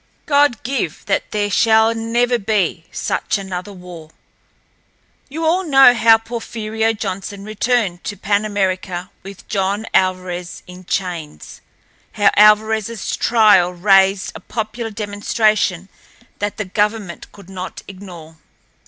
[0.25, 4.09] God give that there shall never be such another war!"
[5.29, 11.61] You all know how Porfirio Johnson returned to Pan America with John Alvarez in chains;
[12.13, 15.87] how Alvarezl's trial raised a popular demonstration
[16.39, 18.37] that the government could not ignore.